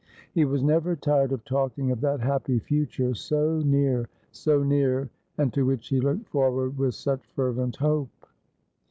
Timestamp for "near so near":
3.59-5.11